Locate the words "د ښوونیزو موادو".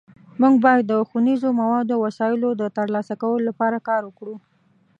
0.87-1.93